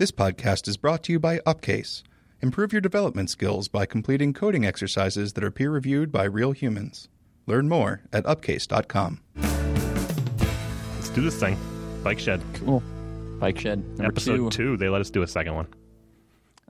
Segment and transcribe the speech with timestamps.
[0.00, 2.02] This podcast is brought to you by Upcase.
[2.40, 7.10] Improve your development skills by completing coding exercises that are peer reviewed by real humans.
[7.46, 9.20] Learn more at upcase.com.
[9.36, 11.58] Let's do this thing.
[12.02, 12.40] Bike Shed.
[12.54, 12.82] Cool.
[13.40, 14.48] Bike Shed number Episode two.
[14.50, 14.76] two.
[14.78, 15.66] They let us do a second one.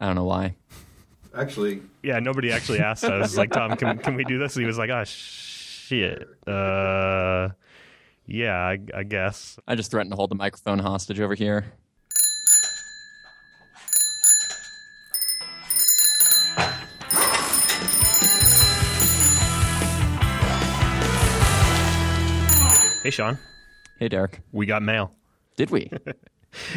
[0.01, 0.57] I don't know why.
[1.33, 3.05] Actually, Yeah, nobody actually asked.
[3.05, 4.57] I was like, Tom, can, can we do this?
[4.57, 6.29] And he was like, oh, shit.
[6.49, 7.51] Uh,
[8.27, 9.57] yeah, I, I guess.
[9.69, 11.75] I just threatened to hold the microphone hostage over here.
[23.11, 23.39] Hey, Sean,
[23.99, 24.39] Hey, Derek.
[24.53, 25.11] we got mail.
[25.57, 25.91] Did we?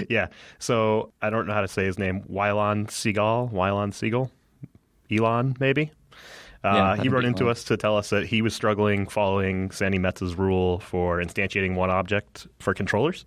[0.10, 0.28] Yeah.
[0.60, 2.22] So I don't know how to say his name.
[2.30, 3.52] Ylan Segal.
[3.52, 4.30] Ylan Segal.
[5.12, 5.92] Ylan, maybe.
[6.64, 9.98] Uh, I he wrote into us to tell us that he was struggling following Sandi
[10.00, 13.26] Metz's rule for instantiating one object for controllers.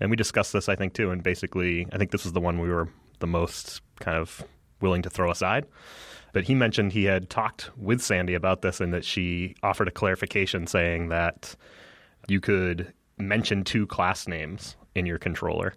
[0.00, 1.10] And we discussed this, I think, too.
[1.10, 2.88] And basically, I think this is the one we were
[3.20, 4.42] the most kind of
[4.80, 5.66] willing to throw aside.
[6.34, 9.92] But he mentioned he had talked with Sandi about this and that she offered a
[9.92, 11.54] clarification saying that
[12.28, 15.74] you could mention two class names in your controller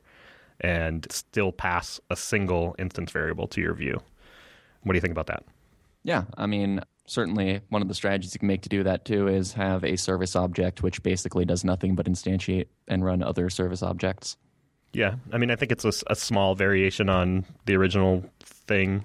[0.61, 3.99] and still pass a single instance variable to your view.
[4.83, 5.43] What do you think about that?
[6.05, 6.23] yeah.
[6.37, 9.53] I mean, certainly one of the strategies you can make to do that too is
[9.53, 14.37] have a service object which basically does nothing but instantiate and run other service objects.
[14.93, 19.03] Yeah, I mean, I think it's a small variation on the original thing.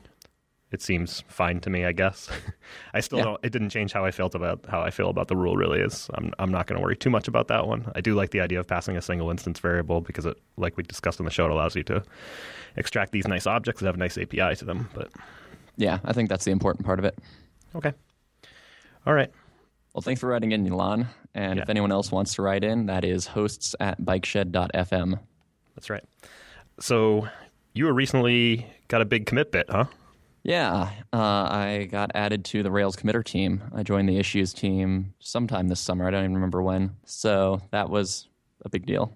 [0.72, 2.28] It seems fine to me, I guess.
[2.94, 3.24] I still Yeah.
[3.24, 3.40] don't.
[3.44, 5.56] It didn't change how I felt about how I feel about the rule.
[5.56, 7.90] Really, is I'm I'm not going to worry too much about that one.
[7.96, 10.84] I do like the idea of passing a single instance variable because it, like we
[10.84, 12.02] discussed on the show, it allows you to
[12.76, 14.88] extract these nice objects that have a nice API to them.
[14.94, 15.10] But
[15.76, 17.18] Yeah, I think that's the important part of it.
[17.74, 17.92] okay,
[19.06, 19.30] all right.
[19.92, 21.08] Well, thanks for writing in, Ylan.
[21.34, 21.62] And Yeah.
[21.64, 25.18] if anyone else wants to write in, that is hosts at bikeshed.fm.
[25.74, 26.04] That's right.
[26.78, 27.26] So
[27.74, 29.86] you were recently got a big commit bit, huh?
[30.42, 33.62] Yeah, uh, I got added to the Rails committer team.
[33.74, 36.06] I joined the issues team sometime this summer.
[36.06, 36.96] I don't even remember when.
[37.04, 38.26] So that was
[38.64, 39.14] a big deal.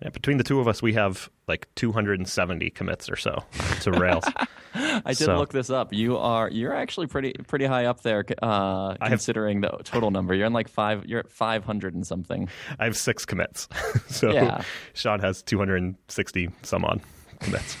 [0.00, 3.44] Yeah, between the two of us, we have like 270 commits or so
[3.82, 4.24] to Rails.
[4.74, 5.92] I did So- look this up.
[5.92, 10.34] You are you're actually pretty pretty high up there, uh, have- considering the total number.
[10.34, 11.04] You're in like five.
[11.04, 12.48] You're at five hundred and something.
[12.80, 13.68] I have six commits.
[14.08, 14.62] so Yeah.
[14.94, 17.00] Sean has 260 some odd
[17.40, 17.76] commits.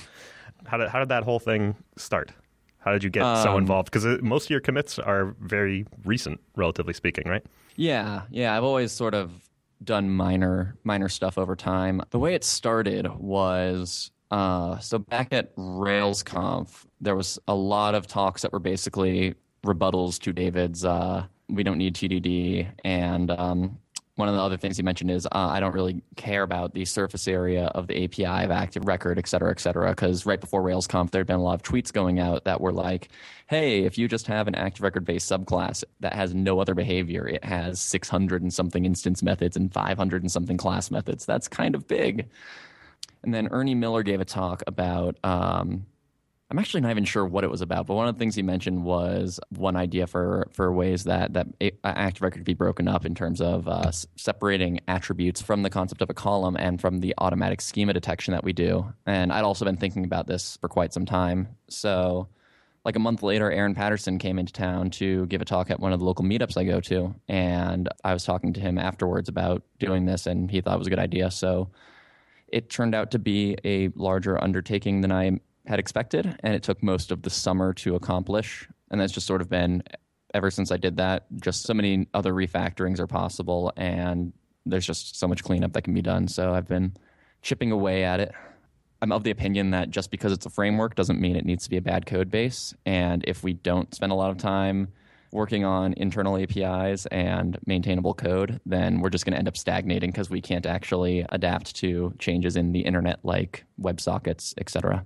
[0.66, 2.30] How did, how did that whole thing start?
[2.84, 3.90] How did you get so Um, involved?
[3.90, 7.44] Because most of your commits are very recent, relatively speaking, right?
[7.76, 8.56] Yeah, yeah.
[8.56, 9.30] I've always sort of
[9.84, 12.02] done minor minor stuff over time.
[12.10, 18.06] The way it started was uh, so back at RailsConf, there was a lot of
[18.06, 23.78] talks that were basically rebuttals to David's uh, "We don't need TDD," and um,
[24.22, 26.84] one of the other things he mentioned is uh, I don't really care about the
[26.84, 29.90] surface area of the API of Active Record, et cetera, et cetera.
[29.90, 32.72] Because right before RailsConf, there had been a lot of tweets going out that were
[32.72, 33.08] like,
[33.48, 37.26] "Hey, if you just have an Active Record based subclass that has no other behavior,
[37.26, 41.26] it has 600 and something instance methods and 500 and something class methods.
[41.26, 42.28] That's kind of big."
[43.24, 45.16] And then Ernie Miller gave a talk about.
[45.24, 45.86] Um,
[46.52, 48.42] I'm actually not even sure what it was about, but one of the things he
[48.42, 51.46] mentioned was one idea for for ways that that
[51.82, 56.02] Active Record could be broken up in terms of uh, separating attributes from the concept
[56.02, 58.92] of a column and from the automatic schema detection that we do.
[59.06, 61.48] And I'd also been thinking about this for quite some time.
[61.70, 62.28] So,
[62.84, 65.94] like a month later, Aaron Patterson came into town to give a talk at one
[65.94, 69.62] of the local meetups I go to, and I was talking to him afterwards about
[69.78, 71.30] doing this, and he thought it was a good idea.
[71.30, 71.70] So
[72.48, 76.82] it turned out to be a larger undertaking than I had expected, and it took
[76.82, 78.68] most of the summer to accomplish.
[78.90, 79.82] And that's just sort of been
[80.34, 81.26] ever since I did that.
[81.40, 84.32] Just so many other refactorings are possible, and
[84.66, 86.28] there's just so much cleanup that can be done.
[86.28, 86.96] So I've been
[87.42, 88.32] chipping away at it.
[89.00, 91.70] I'm of the opinion that just because it's a framework doesn't mean it needs to
[91.70, 92.72] be a bad code base.
[92.86, 94.88] And if we don't spend a lot of time
[95.32, 100.10] working on internal APIs and maintainable code, then we're just going to end up stagnating
[100.10, 105.04] because we can't actually adapt to changes in the internet like WebSockets, et cetera.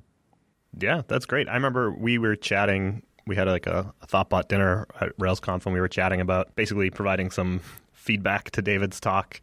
[0.79, 1.49] Yeah, that's great.
[1.49, 3.03] I remember we were chatting.
[3.27, 6.91] We had like a, a ThoughtBot dinner at RailsConf, and we were chatting about basically
[6.91, 7.61] providing some
[7.93, 9.41] feedback to David's talk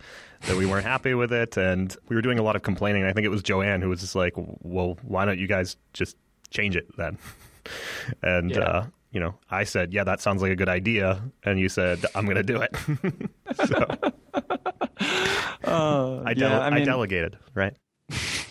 [0.47, 3.03] that we weren't happy with it, and we were doing a lot of complaining.
[3.03, 6.15] I think it was Joanne who was just like, "Well, why don't you guys just
[6.50, 7.18] change it then?"
[8.21, 8.59] and Yeah.
[8.62, 12.06] uh, you know, I said, "Yeah, that sounds like a good idea," and you said,
[12.15, 12.75] "I'm going to do it."
[13.68, 13.86] so
[15.63, 17.75] I, dele- yeah, I mean- I delegated, right?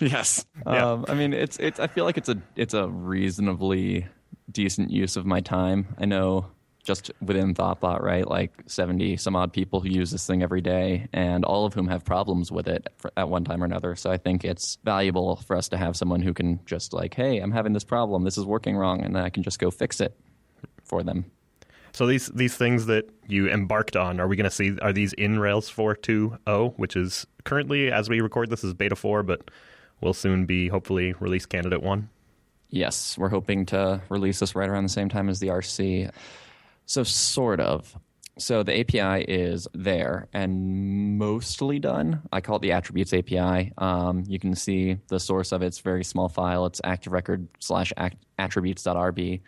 [0.10, 0.44] yes.
[0.66, 0.92] Yeah.
[0.92, 1.78] Um, I mean, it's it's.
[1.78, 4.06] I feel like it's a it's a reasonably
[4.50, 5.94] decent use of my time.
[5.98, 6.46] I know
[6.82, 8.26] just within ThoughtBot, right?
[8.26, 11.86] Like 70 some odd people who use this thing every day, and all of whom
[11.86, 13.94] have problems with it at one time or another.
[13.94, 17.38] So I think it's valuable for us to have someone who can just like, hey,
[17.38, 18.24] I'm having this problem.
[18.24, 20.16] This is working wrong, and then I can just go fix it
[20.82, 21.26] for them.
[21.92, 24.76] So these these things that you embarked on, are we going to see?
[24.80, 29.22] Are these in Rails 4.2.0, which is currently, as we record this, is beta 4,
[29.22, 29.50] but
[30.02, 32.08] will soon be hopefully release candidate one?
[32.68, 36.10] Yes, we're hoping to release this right around the same time as the RC.
[36.86, 37.96] So, sort of.
[38.38, 42.22] So, the API is there and mostly done.
[42.32, 43.72] I call it the attributes API.
[43.76, 45.66] Um, you can see the source of it.
[45.66, 46.64] It's very small file.
[46.64, 47.92] It's active record slash
[48.38, 49.40] attributes.rb.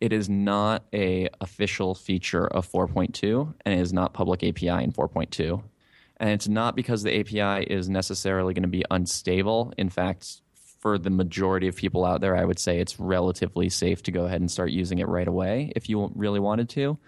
[0.00, 4.92] It is not a official feature of 4.2 and it is not public API in
[4.92, 5.62] 4.2.
[6.20, 9.72] And it's not because the API is necessarily going to be unstable.
[9.78, 10.42] In fact,
[10.78, 14.26] for the majority of people out there, I would say it's relatively safe to go
[14.26, 16.98] ahead and start using it right away if you really wanted to.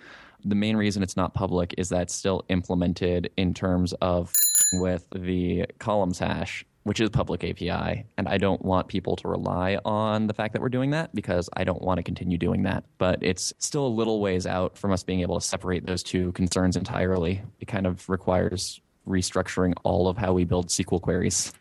[0.44, 4.32] The main reason it's not public is that it's still implemented in terms of
[4.73, 8.05] with the columns hash, which is public API.
[8.17, 11.50] And I don't want people to rely on the fact that we're doing that because
[11.55, 12.85] I don't want to continue doing that.
[12.97, 16.32] But it's still a little ways out from us being able to separate those two
[16.32, 17.43] concerns entirely.
[17.61, 21.52] It kind of requires restructuring all of how we build SQL queries.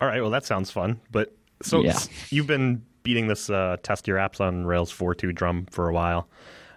[0.00, 1.00] All right, well that sounds fun.
[1.10, 1.98] But so Yeah.
[2.30, 6.28] you've been beating this uh, test your apps on Rails 4.2 drum for a while,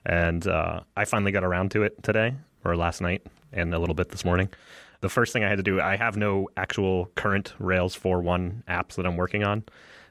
[0.06, 2.34] and uh, I finally got around to it today
[2.64, 4.50] or last night and a little bit this morning.
[5.02, 8.96] The first thing I had to do, I have no actual current Rails 4.1 apps
[8.96, 9.64] that I'm working on.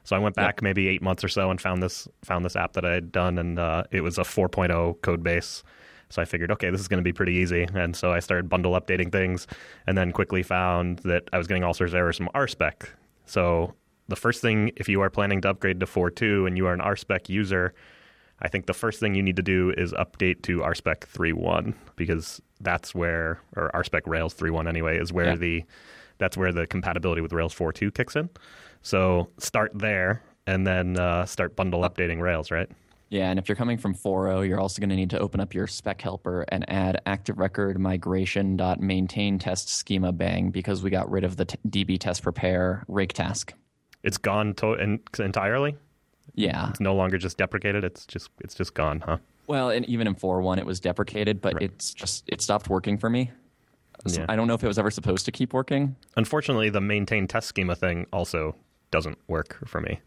[0.03, 2.73] So I went back maybe eight months or so and found this found this app
[2.73, 5.63] that I had done, and uh, it was a 4.0 code base.
[6.11, 7.67] So I figured, okay, this is going to be pretty easy.
[7.73, 9.47] And so I started bundle updating things,
[9.87, 12.89] and then quickly found that I was getting all sorts of errors from RSpec.
[13.25, 13.73] So
[14.07, 16.79] the first thing, if you are planning to upgrade to 4.2 and you are an
[16.81, 17.73] RSpec user,
[18.41, 22.41] I think the first thing you need to do is update to RSpec 3.1 because
[22.59, 25.35] that's where, or RSpec Rails 3.1 anyway, is where Yeah.
[25.35, 25.63] the
[26.17, 28.29] that's where the compatibility with Rails 4.2 kicks in.
[28.83, 32.69] So start there and then uh, start bundle updating Rails, right?
[33.11, 35.53] Yeah, and if you're coming from 4.0, you're also going to need to open up
[35.53, 40.89] your spec helper and add active record migration dot maintain test schema bang because we
[40.89, 43.53] got rid of the t- DB test prepare rake task.
[44.01, 45.75] It's gone to- en- entirely.
[46.35, 46.69] Yeah.
[46.69, 47.83] It's no longer just deprecated.
[47.83, 49.17] It's just it's just gone, huh?
[49.45, 53.09] Well, and even in 4.1 it was deprecated, but it's just it stopped working for
[53.09, 53.31] me.
[54.07, 54.25] So Yeah.
[54.29, 55.97] I don't know if it was ever supposed to keep working.
[56.15, 58.55] Unfortunately, the maintain test schema thing also
[58.89, 59.99] doesn't work for me.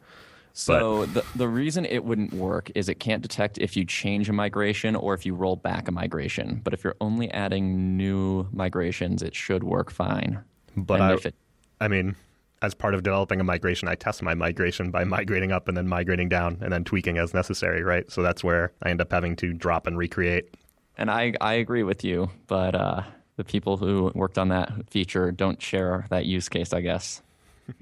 [0.57, 4.33] So the the reason it wouldn't work is it can't detect if you change a
[4.33, 6.61] migration or if you roll back a migration.
[6.63, 10.45] But if you're only adding new migrations, it should work fine.
[10.77, 11.35] But I, if it
[11.81, 12.15] I mean,
[12.63, 15.89] as part of developing a migration, I test my migration by migrating up and then
[15.89, 18.09] migrating down and then tweaking as necessary, right?
[18.11, 20.55] So that's where I end up having to drop and recreate.
[20.97, 23.03] And I, I agree with you, but uh,
[23.37, 27.23] the people who worked on that feature don't share that use case, I guess.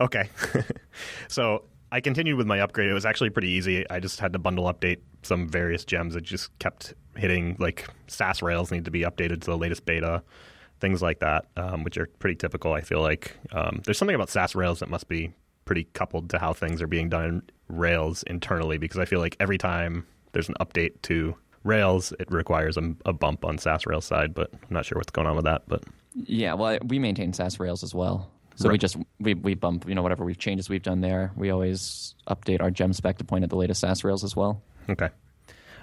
[0.00, 0.28] Okay.
[1.28, 1.62] so
[1.92, 2.88] I continued with my upgrade.
[2.88, 3.88] It was actually pretty easy.
[3.90, 6.16] I just had to bundle update some various gems.
[6.16, 10.22] It just kept hitting like Sass Rails need to be updated to the latest beta,
[10.80, 12.72] things like that, um, which are pretty typical.
[12.72, 15.34] I feel like um, there's something about Sass Rails that must be
[15.66, 19.36] pretty coupled to how things are being done in Rails internally because I feel like
[19.38, 24.06] every time there's an update to Rails, it requires a, a bump on Sass Rails
[24.06, 25.64] side, but I'm not sure what's going on with that.
[25.68, 25.84] But
[26.14, 28.31] Yeah, well, we maintain Sass Rails as well.
[28.56, 31.32] So we just we, we bump you know whatever we've changes we've done there.
[31.36, 34.62] We always update our gem spec to point at the latest Sass Rails as well.
[34.88, 35.08] Okay.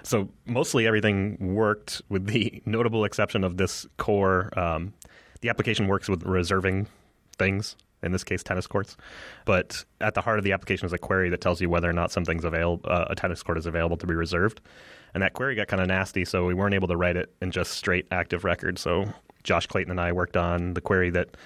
[0.02, 4.50] So mostly everything worked with the notable exception of this core.
[4.58, 4.94] Um,
[5.40, 6.86] the application works with reserving
[7.38, 8.96] things, in this case, tennis courts.
[9.44, 11.92] But at the heart of the application is a query that tells you whether or
[11.92, 14.60] not something's available, uh, a tennis court is available to be reserved.
[15.14, 17.50] And that query got kind of nasty, so we weren't able to write it in
[17.50, 18.78] just straight active record.
[18.78, 21.36] So Josh Clayton and I worked on the query that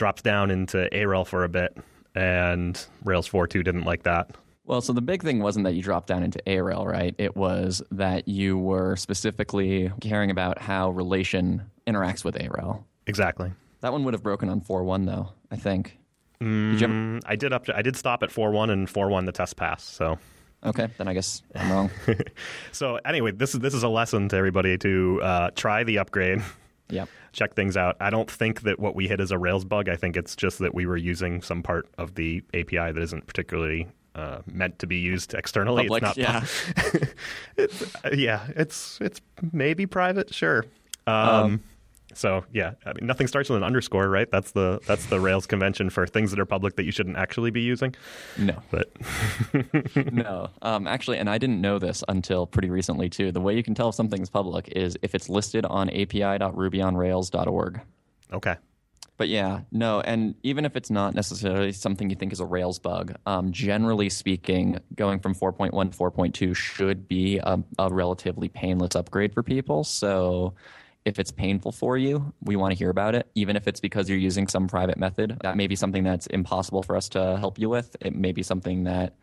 [0.00, 1.76] drops down into AREL for a bit,
[2.14, 4.30] and Rails 4.2 didn't like that.
[4.64, 7.14] Well, so the big thing wasn't that you dropped down into Arel, right?
[7.18, 12.82] It was that you were specifically caring about how relation interacts with Arel.
[13.06, 13.52] Exactly.
[13.82, 15.98] That one would have broken on 4.1 though, I think.
[16.40, 17.66] Did you ever- Mm, I did up.
[17.66, 19.26] To, I did stop at four one and four one.
[19.26, 19.92] The test passed.
[19.96, 20.18] So,
[20.64, 21.90] Okay, then I guess I'm wrong.
[22.72, 26.40] so anyway, this is this is a lesson to everybody to uh, try the upgrade,
[26.92, 27.08] yep.
[27.32, 27.96] check things out.
[28.00, 29.88] I don't think that what we hit is a Rails bug.
[29.88, 33.26] I think it's just that we were using some part of the API that isn't
[33.26, 35.88] particularly uh, meant to be used externally.
[35.88, 36.18] Public, it's not.
[36.18, 37.08] yeah.
[37.56, 38.46] it's, uh, yeah.
[38.56, 39.20] It's it's
[39.52, 40.34] maybe private.
[40.34, 40.64] Sure.
[41.06, 41.62] Um,
[42.14, 44.28] So yeah, I mean, nothing starts with an underscore, right?
[44.30, 47.50] That's the that's the Rails convention for things that are public that you shouldn't actually
[47.50, 47.94] be using.
[48.36, 48.90] No, But
[50.12, 50.50] no.
[50.62, 53.32] Um, actually, and I didn't know this until pretty recently too.
[53.32, 57.80] The way you can tell if something's public is if it's listed on api.rubyonrails.org.
[58.32, 58.56] okay,
[59.16, 62.78] But yeah, no, and even if it's not necessarily something you think is a Rails
[62.78, 68.94] bug, um, generally speaking, going from 4.1 to 4.2 should be a, a relatively painless
[68.96, 69.84] upgrade for people.
[69.84, 70.54] So
[71.04, 73.26] if it's painful for you, we want to hear about it.
[73.34, 76.82] Even if it's because you're using some private method, that may be something that's impossible
[76.82, 77.96] for us to help you with.
[78.00, 79.14] It may be something that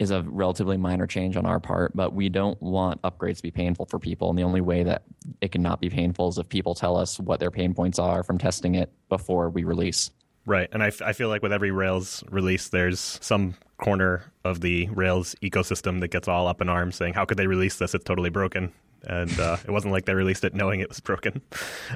[0.00, 3.50] is a relatively minor change on our part, but we don't want upgrades to be
[3.50, 4.30] painful for people.
[4.30, 5.02] And the only way that
[5.40, 8.22] it can not be painful is if people tell us what their pain points are
[8.22, 10.10] from testing it before we release.
[10.46, 10.68] right.
[10.72, 14.88] And I, f- I feel like with every Rails release, there's some corner of the
[14.88, 17.94] Rails ecosystem that gets all up in arms, saying, "How could they release this?
[17.94, 18.72] It's totally broken."
[19.04, 21.40] And uh, it wasn't like they released it knowing it was broken.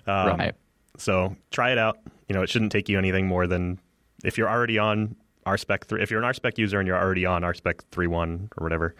[0.06, 0.54] Um, Right.
[0.96, 1.98] So try it out.
[2.28, 3.78] You know, it shouldn't take you anything more than
[4.24, 6.02] if you're already on RSpec three.
[6.02, 8.94] If you're an RSpec user and you're already on RSpec three one or whatever,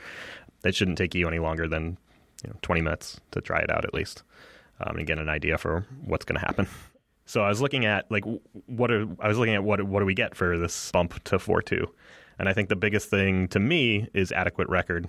[0.64, 1.96] it shouldn't take you any longer than
[2.42, 4.23] you know 20 minutes to try it out at least,
[4.80, 6.66] um, and get an idea for what's going to happen.
[7.26, 8.25] So I was looking at like
[8.66, 11.38] what are I was looking at what what do we get for this bump to
[11.38, 11.87] four two,
[12.38, 15.08] and I think the biggest thing to me is adequate record,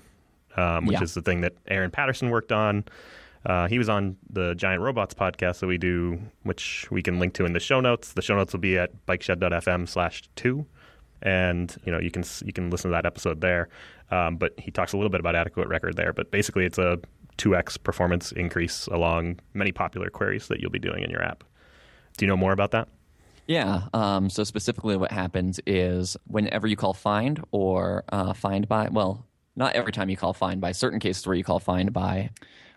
[0.55, 1.03] um, which Yeah.
[1.03, 2.83] is the thing that Aaron Patterson worked on.
[3.45, 7.33] Uh, he was on the Giant Robots podcast that we do, which we can link
[7.35, 8.13] to in the show notes.
[8.13, 10.65] The show notes will be at bikeshed.fm slash two,
[11.21, 13.69] and you know you can you can listen to that episode there.
[14.11, 16.11] Um, but he talks a little bit about adequate record there.
[16.13, 16.99] But basically, it's a
[17.37, 21.43] 2x performance increase along many popular queries that you'll be doing in your app.
[22.17, 22.87] Do you know more about that?
[23.47, 23.83] Yeah.
[23.93, 29.25] Um, so specifically, what happens is whenever you call find or uh, find by, well,
[29.55, 32.29] not every time you call find by, certain cases where you call find by,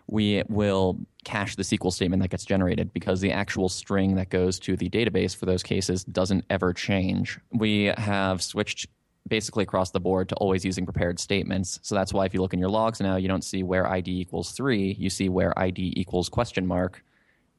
[0.07, 4.57] we will cache the SQL statement that gets generated because the actual string that goes
[4.59, 7.39] to the database for those cases doesn't ever change.
[7.51, 8.87] We have switched
[9.27, 11.79] basically across the board to always using prepared statements.
[11.83, 14.21] So that's why if you look in your logs now, you don't see where ID
[14.21, 17.03] equals three, you see where ID equals question mark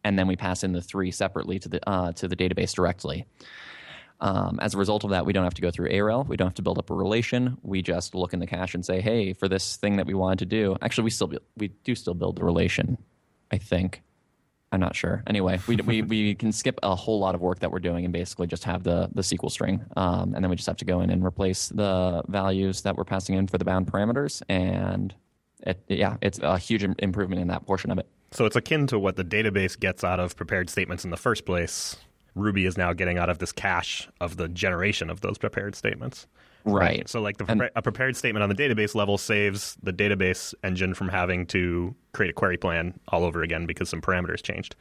[0.04, 3.26] and then we pass in the three separately to the uh, to the database directly.
[4.20, 6.26] Um, as a result of that, we don't have to go through Arel.
[6.26, 7.56] We don't have to build up a relation.
[7.62, 10.40] We just look in the cache and say, "Hey, for this thing that we wanted
[10.40, 12.98] to do." Actually, we still we do still build the relation.
[13.50, 14.02] I think.
[14.72, 15.22] I'm not sure.
[15.26, 18.12] Anyway, we, we, we can skip a whole lot of work that we're doing and
[18.12, 19.84] basically just have the, the SQL string.
[19.96, 23.04] Um, and then we just have to go in and replace the values that we're
[23.04, 24.42] passing in for the bound parameters.
[24.48, 25.12] And
[25.66, 28.06] it, yeah, it's a huge improvement in that portion of it.
[28.30, 31.44] So it's akin to what the database gets out of prepared statements in the first
[31.44, 31.96] place.
[32.34, 36.26] Ruby is now getting out of this cache of the generation of those prepared statements.
[36.64, 37.08] Right.
[37.08, 40.92] So, like the And- a prepared statement on the database level saves the database engine
[40.94, 44.76] from having to create a query plan all over again because some parameters changed.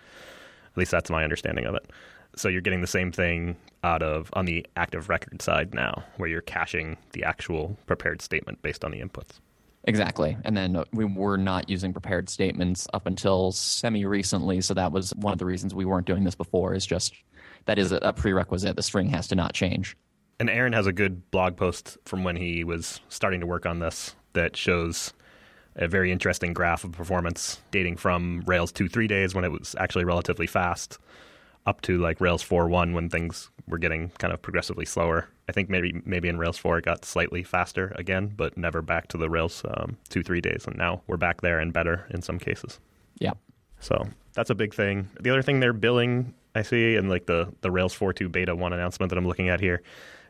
[0.71, 1.89] At least that's my understanding of it.
[2.35, 6.29] So you're getting the same thing out of on the active record side now, where
[6.29, 9.39] you're caching the actual prepared statement based on the inputs.
[9.85, 10.37] Exactly.
[10.43, 14.61] And then we were not using prepared statements up until semi recently.
[14.61, 17.13] So that was one of the reasons we weren't doing this before, is just
[17.65, 18.75] that is a prerequisite.
[18.75, 19.95] The string has to not change.
[20.39, 23.79] And Aaron has a good blog post from when he was starting to work on
[23.79, 25.13] this that shows
[25.75, 29.75] a very interesting graph of performance dating from Rails 2 3 days when it was
[29.79, 30.97] actually relatively fast
[31.65, 35.27] up to like Rails 4.1 when things were getting kind of progressively slower.
[35.49, 39.07] I think maybe maybe in Rails 4 it got slightly faster again, but never back
[39.09, 40.65] to the Rails um, 2.3 days.
[40.67, 42.79] And now we're back there and better in some cases.
[43.17, 43.33] Yeah.
[43.79, 45.09] So that's a big thing.
[45.19, 48.73] The other thing they're billing, I see, and like the, the Rails 4.2 beta 1
[48.73, 49.81] announcement that I'm looking at here,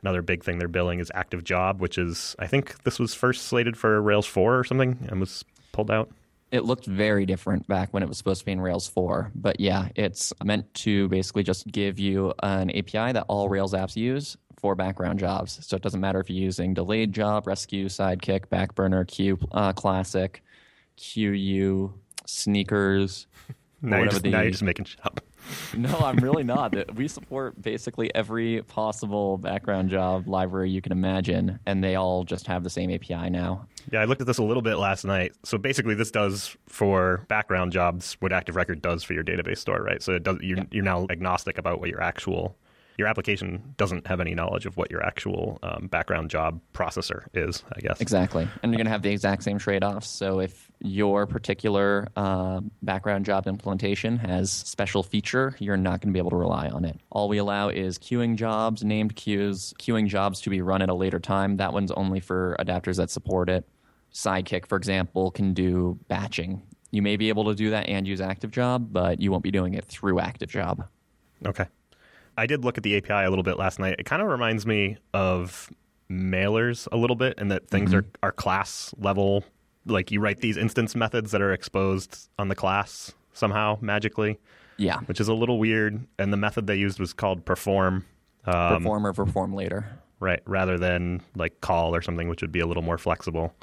[0.02, 3.48] another big thing they're billing is active job, which is, I think this was first
[3.48, 6.10] slated for Rails 4 or something and was pulled out.
[6.52, 9.32] It looked very different back when it was supposed to be in Rails 4.
[9.36, 13.96] But yeah, it's meant to basically just give you an API that all Rails apps
[13.96, 15.60] use for background jobs.
[15.66, 20.44] So it doesn't matter if you're using delayed job, Resque, Sidekiq, backburner, Q uh, classic,
[20.98, 21.94] QU,
[22.26, 23.28] sneakers.
[23.82, 25.22] Now you're, whatever just, the- now you're just making shit up.
[25.76, 26.96] No, I'm really not.
[26.96, 32.48] We support basically every possible background job library you can imagine, and they all just
[32.48, 33.66] have the same API now.
[33.92, 35.34] Yeah, I looked at this a little bit last night.
[35.44, 39.82] So basically, this does for background jobs what Active Record does for your database store,
[39.82, 40.02] right?
[40.02, 40.38] So it does.
[40.42, 42.56] You're, you're now agnostic about what your actual
[43.00, 47.64] your application doesn't have any knowledge of what your actual um, background job processor is.
[47.74, 48.48] I guess Exactly.
[48.62, 50.10] And you're going to have the exact same trade offs.
[50.10, 56.14] So if your particular uh, background job implementation has special feature, you're not going to
[56.14, 57.00] be able to rely on it.
[57.10, 60.94] All we allow is queuing jobs, named queues, queuing jobs to be run at a
[60.94, 61.56] later time.
[61.56, 63.66] That one's only for adapters that support it.
[64.14, 66.62] Sidekiq, for example, can do batching.
[66.92, 69.74] You may be able to do that and use ActiveJob, but you won't be doing
[69.76, 70.86] it through ActiveJob.
[71.46, 71.68] Okay.
[72.40, 73.96] I did look at the API a little bit last night.
[74.00, 75.70] It kind of reminds me of
[76.10, 79.44] mailers a little bit, in that things are, are class level.
[79.86, 84.38] Like you write these instance methods that are exposed on the class somehow magically,
[84.78, 85.00] Yeah.
[85.02, 86.06] which is a little weird.
[86.18, 88.06] And the method they used was called perform.
[88.46, 89.86] Um, perform or perform later.
[90.20, 93.54] right rather than like call or something which would be a little more flexible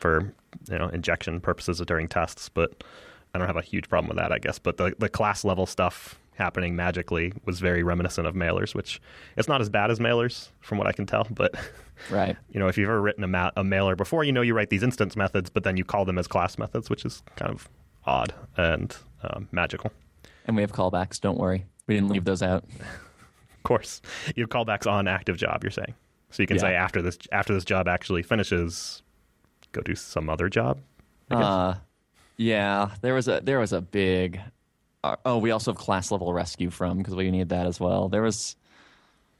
[0.00, 0.34] for
[0.70, 2.82] you know injection purposes during tests but
[3.32, 5.66] i don't have a huge problem with that i guess but the, the class level
[5.66, 9.00] stuff happening magically was very reminiscent of mailers which
[9.36, 11.54] it's not as bad as mailers from what i can tell but
[12.10, 12.36] Right.
[12.50, 14.68] you know if you've ever written a, ma- a mailer before you know you write
[14.70, 17.68] these instance methods but then you call them as class methods which is kind of
[18.04, 19.92] odd and um, magical
[20.46, 21.18] And we have callbacks.
[21.20, 21.64] Don't worry.
[21.86, 22.64] We didn't leave those out.
[23.56, 24.02] Of course,
[24.36, 25.64] you have callbacks on active job.
[25.64, 25.94] You're saying,
[26.30, 26.62] so you can Yeah.
[26.64, 29.02] say after this after this job actually finishes,
[29.72, 30.80] go do some other job.
[31.30, 31.44] I guess.
[31.44, 31.74] Uh,
[32.36, 34.38] yeah, there was a there was a big.
[35.24, 38.08] Oh, we also have class level rescue from because we need that as well.
[38.08, 38.56] There was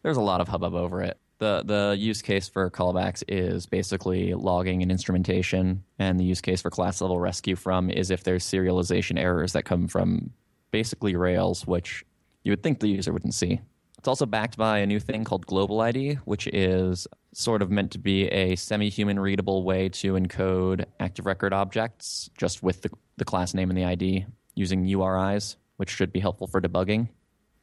[0.02, 1.18] there was a lot of hubbub over it.
[1.38, 6.60] the The use case for callbacks is basically logging and instrumentation, and the use case
[6.62, 10.30] for class level rescue from is if there's serialization errors that come from
[10.70, 12.04] basically Rails, which
[12.42, 13.60] you would think the user wouldn't see.
[13.98, 17.90] It's also backed by a new thing called Global ID, which is sort of meant
[17.92, 22.90] to be a semi human readable way to encode active record objects just with the,
[23.16, 27.08] the class name and the ID using URIs, which should be helpful for debugging.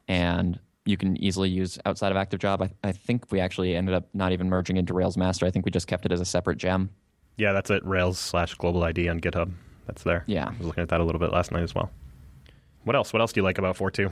[0.08, 2.62] And you can easily use outside of ActiveJob.
[2.62, 5.46] I, I think we actually ended up not even merging into Rails Master.
[5.46, 6.90] I think we just kept it as a separate gem.
[7.36, 7.84] yeah, that's it.
[7.84, 9.50] Rails slash Global ID on GitHub.
[9.86, 10.24] That's there.
[10.26, 10.48] Yeah.
[10.48, 11.90] I was looking at that a little bit last night as well.
[12.84, 13.12] What else?
[13.12, 14.10] What else do you like about 4.2?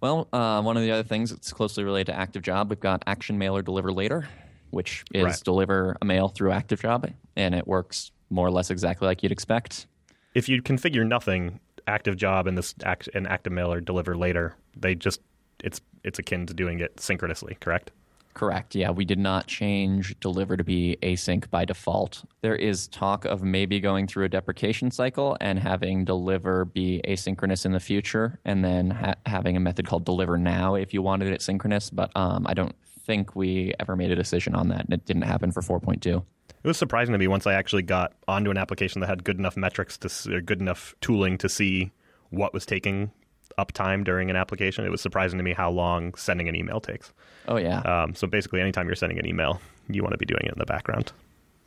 [0.00, 3.36] Well, uh, one of the other things that's closely related to ActiveJob, we've got Action
[3.38, 4.28] Mailer Deliver Later,
[4.70, 5.40] which is Right.
[5.44, 9.86] deliver a mail through ActiveJob, and it works more or less exactly like you'd expect.
[10.34, 14.94] If you configure nothing, active job and this act, and active mailer deliver later, they
[14.94, 15.20] just
[15.64, 17.90] it's it's akin to doing it synchronously, correct?
[18.34, 18.76] Correct.
[18.76, 22.24] Yeah, we did not change deliver to be async by default.
[22.40, 27.66] There is talk of maybe going through a deprecation cycle and having deliver be asynchronous
[27.66, 31.32] in the future, and then ha- having a method called deliver now if you wanted
[31.32, 31.90] it synchronous.
[31.90, 32.76] But um, I don't
[33.06, 36.22] think we ever made a decision on that, and it didn't happen for 4.2.
[36.62, 39.38] It was surprising to me once I actually got onto an application that had good
[39.38, 41.92] enough metrics to or good enough tooling to see
[42.30, 43.10] what was taking
[43.56, 44.84] up time during an application.
[44.84, 47.12] It was surprising to me how long sending an email takes.
[47.46, 47.80] Oh yeah.
[47.80, 50.58] Um, so basically, anytime you're sending an email, you want to be doing it in
[50.58, 51.12] the background.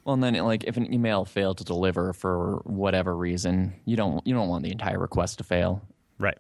[0.04, 4.26] Well, and then like if an email failed to deliver for whatever reason, you don't
[4.26, 5.82] you don't want the entire request to fail.
[6.20, 6.38] Right.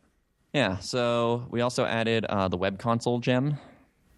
[0.53, 0.79] Yeah.
[0.79, 3.57] So we also added uh, the web console gem.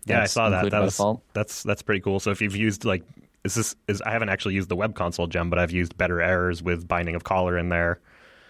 [0.06, 0.70] Yeah, I saw that.
[0.70, 1.24] That was default.
[1.34, 2.20] that's that's pretty cool.
[2.20, 3.04] So if you've used like
[3.44, 6.22] is this is I haven't actually used the web console gem, but I've used better
[6.22, 8.00] errors with binding of caller in there,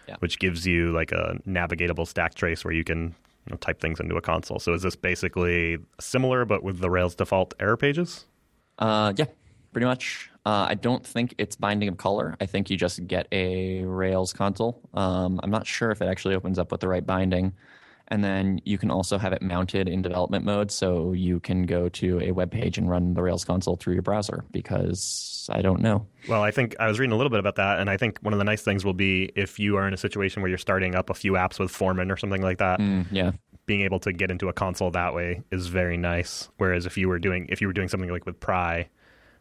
[0.07, 0.15] Yeah.
[0.19, 3.99] which gives you like a navigatable stack trace where you can you know, type things
[3.99, 4.59] into a console.
[4.59, 8.25] So is this basically similar but with the Rails default error pages?
[8.79, 9.25] Uh, yeah,
[9.71, 10.29] pretty much.
[10.45, 12.35] Uh, I don't think it's binding of caller.
[12.41, 14.81] I think you just get a Rails console.
[14.93, 17.53] Um, I'm not sure if it actually opens up with the right binding.
[18.09, 21.87] And then you can also have it mounted in development mode, so you can go
[21.89, 24.43] to a web page and run the Rails console through your browser.
[24.51, 26.05] Because I don't know.
[26.27, 28.33] Well, I think I was reading a little bit about that, and I think one
[28.33, 30.95] of the nice things will be if you are in a situation where you're starting
[30.95, 33.31] up a few apps with Foreman or something like that, Mm, yeah,
[33.65, 36.49] being able to get into a console that way is very nice.
[36.57, 38.89] Whereas if you were doing if you were doing something like with Pry,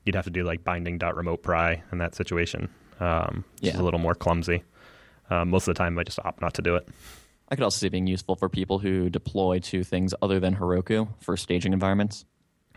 [0.04, 2.68] you'd have to do like binding.remote pry in that situation.
[3.00, 3.80] Um, Yeah.
[3.80, 4.62] a little more clumsy.
[5.30, 6.88] Um, most of the time, I just opt not to do it.
[7.52, 10.56] I could also see it being useful for people who deploy to things other than
[10.56, 12.24] Heroku for staging environments.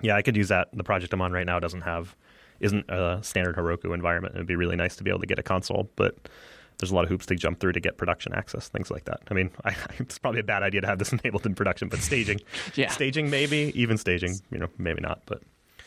[0.01, 0.67] Yeah, I could use that.
[0.73, 2.13] The project I'm on right now doesn't have
[2.59, 4.35] isn't a standard Heroku environment.
[4.35, 6.17] It'd be really nice to be able to get a console, but
[6.77, 9.21] there's a lot of hoops to jump through to get production access, things like that.
[9.29, 11.99] I mean, I, it's probably a bad idea to have this enabled in production, but
[11.99, 12.41] staging,
[12.75, 12.89] Yeah.
[12.89, 15.21] staging maybe, even staging, you know, maybe not.
[15.25, 15.41] But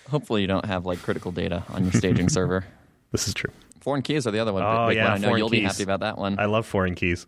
[0.09, 2.64] Hopefully, you don't have like critical data on your staging server.
[3.12, 3.53] this is true.
[3.81, 4.62] Foreign keys are the other one.
[4.62, 5.12] Oh, big yeah, one.
[5.12, 6.38] I know you'll be happy about that one.
[6.38, 7.27] I love foreign keys.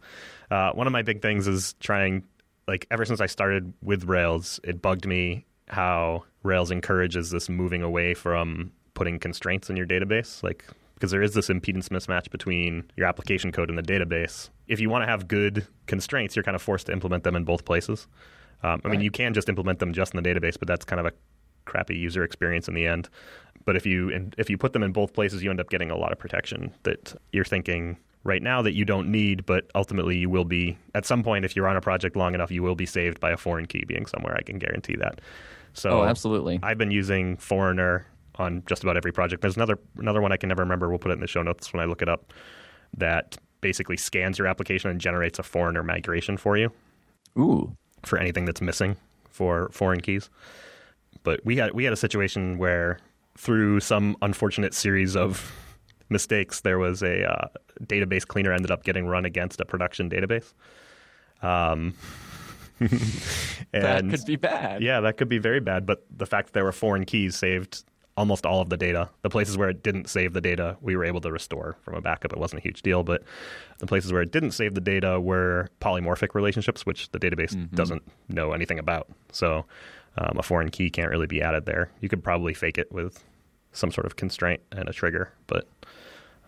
[0.51, 2.25] Uh, one of my big things is trying,
[2.67, 7.83] like, ever since I started with Rails, it bugged me how Rails encourages this moving
[7.83, 10.43] away from putting constraints in your database.
[10.43, 14.51] Like, because there is this impedance mismatch between your application code and the database.
[14.69, 17.45] If you want to have good constraints, you're kind of forced to implement them in
[17.45, 18.07] both places.
[18.63, 21.01] Um, I mean, you can just implement them just in the database, but that's kind
[21.01, 21.13] of a
[21.65, 23.09] crappy user experience in the end.
[23.65, 25.91] But if you and if you put them in both places, you end up getting
[25.91, 30.17] a lot of protection that you're thinking right now that you don't need, but ultimately
[30.17, 32.75] you will be at some point if you're on a project long enough, you will
[32.75, 34.37] be saved by a foreign key being somewhere.
[34.37, 35.21] I can guarantee that.
[35.73, 36.59] So oh, absolutely.
[36.63, 38.07] I've been using Foreigner
[38.37, 39.43] on just about every project.
[39.43, 40.89] There's another another one I can never remember.
[40.89, 42.33] We'll put it in the show notes when I look it up.
[42.97, 46.73] That basically scans your application and generates a foreigner migration for you
[47.39, 47.77] Ooh.
[48.05, 48.97] for anything that's missing
[49.29, 50.29] for foreign keys.
[51.23, 52.99] But we had we had a situation where
[53.37, 55.53] through some unfortunate series of
[56.11, 57.49] mistakes, there was a uh,
[57.85, 60.53] database cleaner ended up getting run against a production database.
[61.43, 61.95] Um,
[63.73, 64.83] That could be bad.
[64.83, 65.87] yeah, that could be very bad.
[65.87, 67.85] But the fact that there were foreign keys saved
[68.17, 69.09] almost all of the data.
[69.23, 72.01] The places where it didn't save the data, we were able to restore from a
[72.01, 72.33] backup.
[72.33, 73.03] It wasn't a huge deal.
[73.03, 73.23] But
[73.79, 78.03] the places where it didn't save the data were polymorphic relationships, which the database doesn't
[78.29, 79.09] know anything about.
[79.33, 79.65] So
[80.19, 81.91] um, a foreign key can't really be added there.
[82.01, 83.23] You could probably fake it with
[83.73, 85.67] some sort of constraint and a trigger, but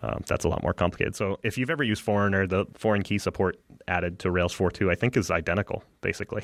[0.02, 1.14] um, that's a lot more complicated.
[1.14, 4.94] So if you've ever used Foreigner, the foreign key support added to Rails 4.2, I
[4.94, 6.42] think is identical, basically.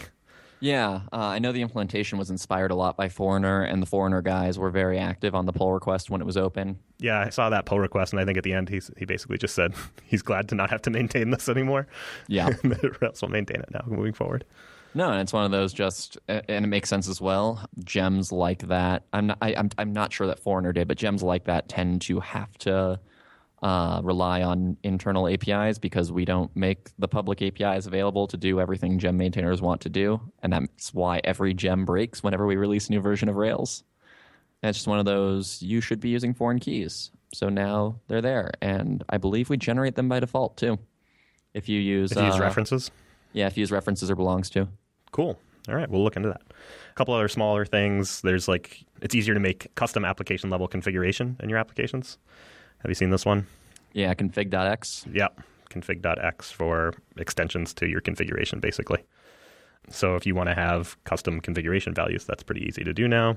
[0.60, 4.22] Yeah, uh, I know the implementation was inspired a lot by Foreigner, and the Foreigner
[4.22, 6.78] guys were very active on the pull request when it was open.
[6.98, 9.38] Yeah, I saw that pull request, and I think at the end he's, he basically
[9.38, 11.86] just said he's glad to not have to maintain this anymore.
[12.26, 12.50] Yeah.
[13.00, 14.44] Rails will maintain it now moving forward.
[14.98, 17.64] No, and it's one of those just, and it makes sense as well.
[17.84, 21.22] Gems like that, I'm not, I, I'm, I'm not sure that Foreigner did, but gems
[21.22, 22.98] like that tend to have to
[23.62, 28.58] uh, rely on internal APIs because we don't make the public APIs available to do
[28.61, 32.88] everything gem maintainers want to do, and that's why every gem breaks whenever we release
[32.88, 33.84] a new version of Rails.
[34.64, 37.12] And it's just one of those you should be using foreign keys.
[37.32, 40.80] So now they're there, and I believe we generate them by default too.
[41.54, 42.90] If you use, If you use uh, references,
[43.32, 44.66] yeah, if you use references or belongs to.
[45.12, 45.38] Cool.
[45.68, 46.40] All right, we'll look into that.
[46.50, 48.22] A couple other smaller things.
[48.22, 52.18] There's like it's easier to make custom application level configuration in your applications.
[52.78, 53.46] Have you seen this one?
[53.92, 55.06] Yeah, config.x.
[55.12, 55.28] Yeah,
[55.70, 59.04] config.x for extensions to your configuration, basically.
[59.90, 63.36] So if you want to have custom configuration values, that's pretty easy to do now.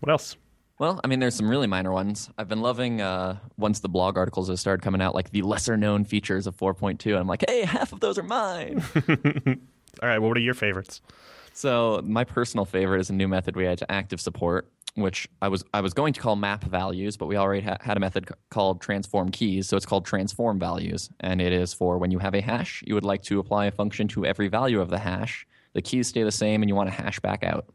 [0.00, 0.36] What else?
[0.78, 2.30] Well, I mean, there's some really minor ones.
[2.36, 5.76] I've been loving uh, once the blog articles have started coming out, like the lesser
[5.76, 7.16] known features of 4.2.
[7.16, 8.82] I'm like, hey, half of those are mine.
[10.02, 11.00] All right, well, what are your favorites?
[11.56, 15.48] so my personal favorite is a new method we had to active support, which I
[15.48, 18.28] was I was going to call map values, but we already ha- had a method
[18.28, 22.18] c- called transform keys, so it's called transform values, and it is for when you
[22.18, 24.98] have a hash, you would like to apply a function to every value of the
[24.98, 25.46] hash.
[25.74, 27.66] The keys stay the same, and you want to hash back out.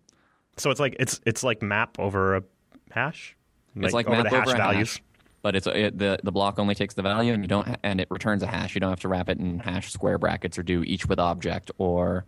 [0.57, 2.43] So it's like it's it's like map over a
[2.91, 3.35] hash.
[3.75, 4.93] It's like, over map the hash over a values.
[4.93, 5.03] hash,
[5.41, 8.07] but it's it, the the block only takes the value and you don't and it
[8.09, 8.75] returns a hash.
[8.75, 11.71] You don't have to wrap it in hash square brackets or do each with object
[11.77, 12.25] or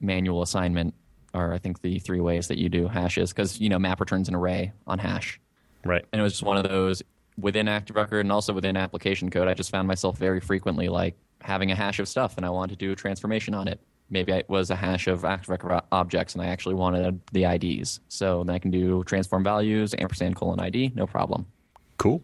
[0.00, 0.94] manual assignment
[1.34, 4.28] or I think the three ways that you do hashes because you know map returns
[4.28, 5.40] an array on hash
[5.84, 6.04] Right.
[6.12, 7.02] and it was just one of those
[7.38, 9.46] within Active Record and also within application code.
[9.46, 12.78] I just found myself very frequently like having a hash of stuff and I wanted
[12.78, 13.78] to do a transformation on it.
[14.08, 18.00] Maybe it was a hash of Active Record objects and I actually wanted the IDs.
[18.08, 21.46] So then I can do transform values, ampersand colon ID, no problem.
[21.98, 22.22] Cool.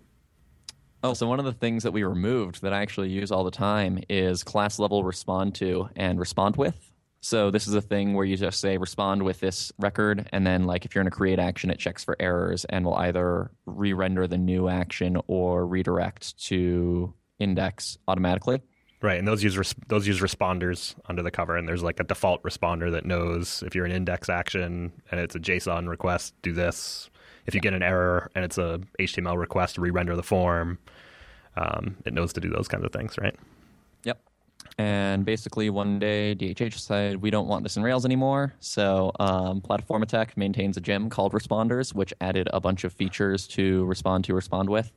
[1.04, 3.50] Oh, so one of the things that we removed that I actually use all the
[3.50, 6.92] time is class level respond to and respond with.
[7.20, 10.64] So this is a thing where you just say respond with this record, and then
[10.64, 14.28] like if you're in a create action, it checks for errors and will either re-render
[14.28, 18.60] the new action or redirect to index automatically.
[19.00, 22.04] Right, and those use res- those use responders under the cover, and there's like a
[22.04, 26.52] default responder that knows if you're an index action and it's a JSON request, do
[26.52, 27.10] this.
[27.46, 30.78] If you get an error and it's a HTML request, re-render the form.
[31.56, 33.34] Um, it knows to do those kinds of things, right?
[34.04, 34.20] Yep.
[34.78, 38.54] And basically, one day DHH decided we don't want this in Rails anymore.
[38.60, 43.84] So, um, Plataformatec maintains a gem called Responders, which added a bunch of features to
[43.84, 44.92] respond to respond with.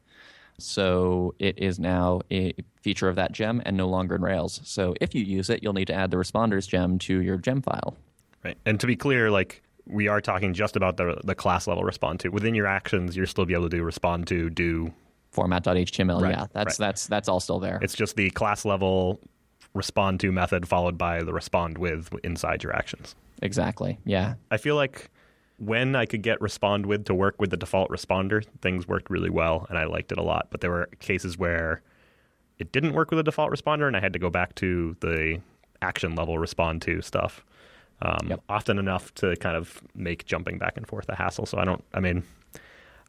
[0.57, 4.61] So, it is now a feature of that gem and no longer in Rails.
[4.63, 7.61] So, if you use it, you'll need to add the Responders gem to your gem
[7.61, 7.97] file.
[8.45, 8.57] Right.
[8.65, 12.19] And to be clear, like we are talking just about the the class level respond
[12.21, 12.29] to.
[12.29, 14.93] Within your actions, you'll still be able to do respond to, do.
[15.35, 16.21] Format.html.
[16.21, 16.87] Right, Yeah, that's right.
[16.87, 17.77] that's that's all still there.
[17.81, 19.19] It's just the class level
[19.73, 23.13] respond to method followed by the respond with inside your actions.
[23.41, 23.99] exactly.
[24.05, 24.35] Yeah.
[24.49, 25.11] I feel like
[25.57, 29.29] when I could get respond with to work with the default responder, things worked really
[29.29, 30.47] well and I liked it a lot.
[30.49, 31.81] But there were cases where
[32.57, 35.41] it didn't work with the default responder and I had to go back to the
[35.81, 37.43] action level respond to stuff.
[38.01, 38.41] Um, Yep.
[38.49, 41.45] Often enough to kind of make jumping back and forth a hassle.
[41.45, 42.23] So I don't, I mean,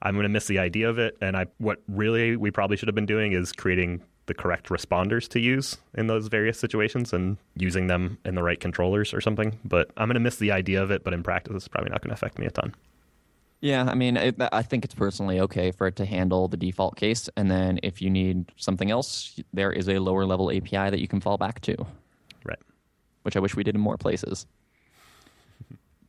[0.03, 1.17] I'm going to miss the idea of it.
[1.21, 5.29] And I, what really we probably should have been doing is creating the correct responders
[5.29, 9.59] to use in those various situations and using them in the right controllers or something.
[9.65, 11.05] But I'm going to miss the idea of it.
[11.05, 12.75] But in practice, it's probably not going to affect me a ton.
[13.63, 16.97] Yeah, I mean, it, I think it's personally okay for it to handle the default
[16.97, 21.01] case, and then if you need something else, there is a lower level API that
[21.01, 21.75] you can fall back to,
[22.45, 22.59] Right.
[23.23, 24.47] which I wish we did in more places.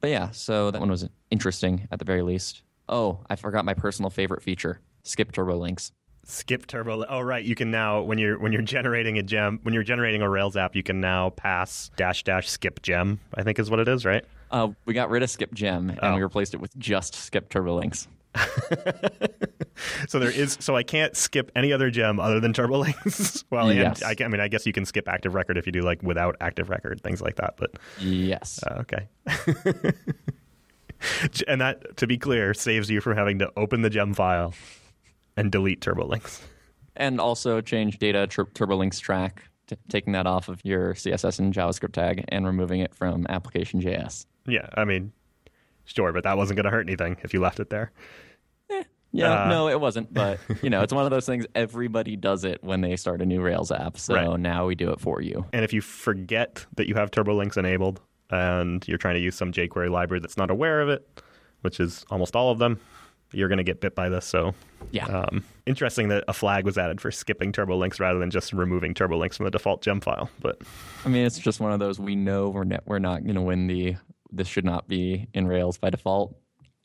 [0.02, 2.64] But yeah, so that one was interesting at the very least.
[2.90, 5.92] Oh, I forgot my personal favorite feature: skip turbolinks.
[6.26, 7.06] skip turbo.
[7.08, 7.44] Oh, right.
[7.44, 10.56] You can now when you're when you're generating a gem when you're generating a Rails
[10.58, 13.20] app, you can now pass dash dash skip gem.
[13.34, 14.24] I think is what it is, right?
[14.52, 16.16] Uh, we got rid of skip gem and Oh.
[16.16, 18.08] we replaced it with just skip turbolinks.
[20.08, 20.58] So there is.
[20.60, 23.44] So I can't skip any other gem other than turbolinks.
[23.52, 24.02] well, Yes.
[24.02, 26.02] I, can, I mean, I guess you can skip active record if you do like
[26.02, 27.56] without active record things like that.
[27.58, 28.60] But Yes.
[28.66, 29.08] uh, okay.
[31.48, 34.54] and that, to be clear, saves you from having to open the gem file
[35.36, 36.42] and delete turbolinks.
[36.96, 41.54] and also change data tur- turbolinks track, t- taking that off of your CSS and
[41.54, 44.26] JavaScript tag and removing it from application.js.
[44.48, 45.12] Yeah, I mean,
[45.86, 47.92] sure, but that wasn't going to hurt anything if you left it there.
[49.14, 50.14] Yeah, Uh, no, it wasn't.
[50.14, 51.46] But you know, it's one of those things.
[51.56, 53.98] Everybody does it when they start a new Rails app.
[53.98, 54.40] So Right.
[54.40, 55.46] now we do it for you.
[55.54, 59.52] And if you forget that you have turbolinks enabled and you're trying to use some
[59.52, 61.22] jQuery library that's not aware of it,
[61.62, 62.80] which is almost all of them,
[63.34, 64.26] you're going to get bit by this.
[64.26, 64.54] So,
[64.92, 65.06] Yeah.
[65.06, 69.36] um, interesting that a flag was added for skipping turbolinks rather than just removing turbolinks
[69.36, 70.30] from the default gem file.
[70.42, 70.62] But
[71.06, 72.00] I mean, it's just one of those.
[72.00, 73.96] We know we're ne- we're not going to win the
[74.32, 76.36] this should not be in Rails by default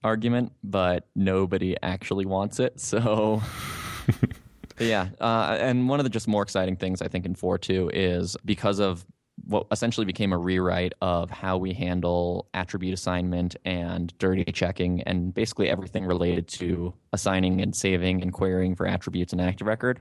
[0.04, 2.80] argument, but nobody actually wants it.
[2.80, 3.40] So,
[4.78, 5.08] yeah.
[5.20, 8.36] Uh, and one of the just more exciting things I think in four two is
[8.44, 9.04] because of
[9.52, 15.32] what essentially became a rewrite of how we handle attribute assignment and dirty checking and
[15.32, 20.00] basically everything related to assigning and saving and querying for attributes in active record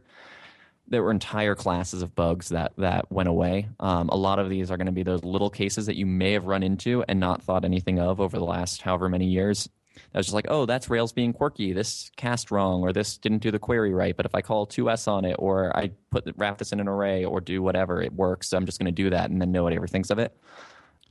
[0.92, 3.70] there were entire classes of bugs that that went away.
[3.80, 6.34] Um, a lot of these are going to be those little cases that you may
[6.34, 9.70] have run into and not thought anything of over the last however many years.
[9.96, 11.74] That was just like, oh, that's Rails being quirky.
[11.74, 14.16] This cast wrong, or this didn't do the query right.
[14.16, 17.24] But if I call 2s on it, or I put wrap this in an array,
[17.26, 18.50] or do whatever, it works.
[18.50, 20.38] So I'm just going to do that, and then nobody ever thinks of it.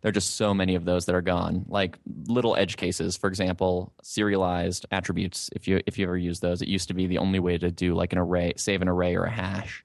[0.03, 1.66] There are just so many of those that are gone.
[1.69, 5.51] Like little edge cases, for example, serialized attributes.
[5.55, 7.71] If you if you ever use those, it used to be the only way to
[7.71, 9.85] do like an array, save an array or a hash.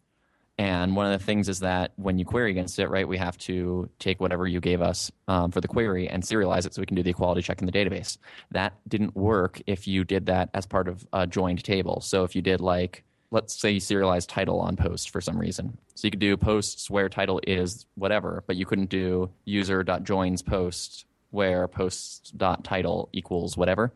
[0.57, 3.37] And one of the things is that when you query against it, right, we have
[3.39, 6.85] to take whatever you gave us um, for the query and serialize it so we
[6.85, 8.17] can do the equality check in the database.
[8.51, 11.99] That didn't work if you did that as part of a joined table.
[11.99, 15.77] So if you did like, let's say you serialized title on post for some reason.
[15.93, 21.05] So you could do posts where title is whatever, but you couldn't do user.joins post
[21.31, 23.91] where post.title equals whatever.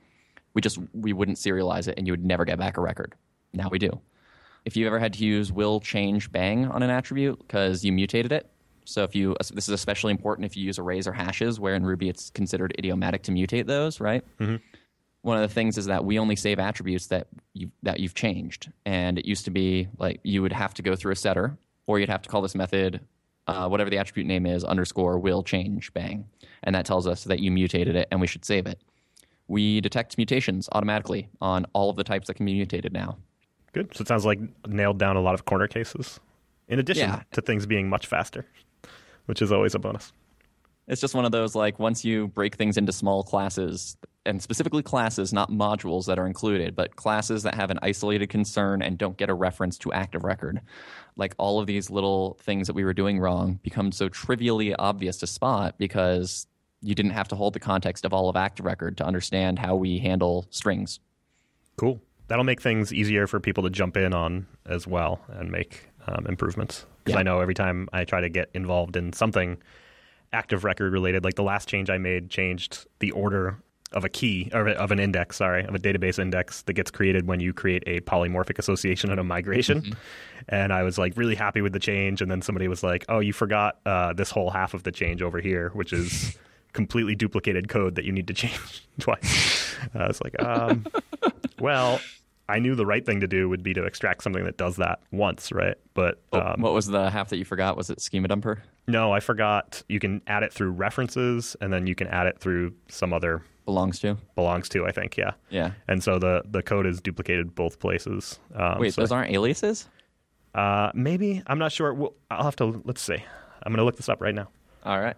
[0.54, 3.16] We just, we wouldn't serialize it and you would never get back a record.
[3.54, 4.02] Now we do
[4.66, 8.32] if you ever had to use will change bang on an attribute because you mutated
[8.32, 8.50] it.
[8.86, 11.86] So if you this is especially important if you use arrays or hashes, where in
[11.86, 14.24] Ruby it's considered idiomatic to mutate those, right?
[15.22, 18.72] One of the things is that we only save attributes that you that you've changed,
[18.86, 22.00] and it used to be like you would have to go through a setter, or
[22.00, 23.02] you'd have to call this method,
[23.46, 26.26] uh, whatever the attribute name is, underscore will change bang,
[26.64, 28.82] and that tells us that you mutated it and we should save it.
[29.48, 33.18] We detect mutations automatically on all of the types that can be mutated now.
[33.74, 33.96] Good.
[33.96, 36.20] So it sounds like nailed down a lot of corner cases,
[36.68, 37.24] in addition Yeah.
[37.34, 38.46] to things being much faster,
[39.26, 40.12] which is always a bonus.
[40.88, 44.84] It's just one of those like once you break things into small classes, and specifically
[44.84, 49.18] classes, not modules that are included, but classes that have an isolated concern and don't
[49.18, 50.62] get a reference to active record.
[51.16, 55.18] Like all of these little things that we were doing wrong become so trivially obvious
[55.18, 56.48] to spot because
[56.82, 59.76] you didn't have to hold the context of all of active record to understand how
[59.76, 61.00] we handle strings.
[61.78, 62.02] Cool.
[62.30, 66.26] That'll make things easier for people to jump in on as well and make um,
[66.28, 66.86] improvements.
[67.04, 67.20] Because Yeah.
[67.20, 69.58] I know every time I try to get involved in something
[70.32, 73.58] active record related, like the last change I made changed the order
[73.92, 77.26] of a key or of an index, sorry, of a database index that gets created
[77.28, 79.96] when you create a polymorphic association in a migration.
[80.48, 82.22] And I was like really happy with the change.
[82.22, 85.24] And then somebody was like, oh, you forgot uh, this whole half of the change
[85.24, 86.38] over here, which is
[86.74, 89.76] completely duplicated code that you need to change twice.
[89.96, 90.86] I was like, um,
[91.62, 92.00] well,
[92.48, 95.00] I knew the right thing to do would be to extract something that does that
[95.12, 95.76] once, right?
[95.94, 97.78] But um, what was the half that you forgot?
[97.78, 98.60] Was it schema dumper?
[98.88, 99.84] no, I forgot.
[99.88, 103.44] You can add it through references, and then you can add it through some other
[103.66, 104.18] Belongs to?
[104.36, 104.88] belongs to.
[104.88, 105.34] I think, yeah.
[105.52, 105.74] Yeah.
[105.88, 108.40] And so the the code is duplicated both places.
[108.56, 109.88] Um, Wait, so, those aren't aliases?
[110.56, 111.94] uh, maybe I'm not sure.
[111.94, 112.82] Well, I'll have to.
[112.84, 113.14] Let's see.
[113.62, 114.48] I'm going to look this up right now.
[114.84, 115.16] All right.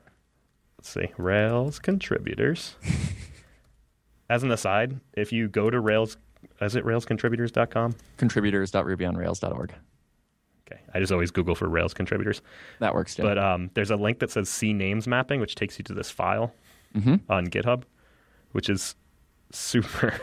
[0.77, 1.07] Let's see.
[1.17, 2.75] Rails contributors.
[4.29, 6.17] As an aside, if you go to Rails,
[6.61, 7.95] is it railscontributors.com?
[8.17, 9.73] Contributors.rubyonrails.org.
[10.67, 10.81] Okay.
[10.93, 12.41] I just always Google for Rails contributors.
[12.79, 13.23] That works too.
[13.23, 16.09] But um, there's a link that says see names mapping, which takes you to this
[16.09, 16.53] file
[16.95, 17.31] Mm-hmm.
[17.31, 17.83] on GitHub,
[18.51, 18.95] which is
[19.51, 20.13] super.